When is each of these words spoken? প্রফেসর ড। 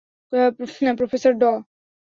প্রফেসর 0.99 1.33
ড। 1.33 1.43